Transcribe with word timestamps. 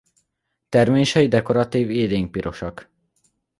Termései 0.69 1.27
dekoratív 1.27 1.89
élénkpirosak. 1.89 2.89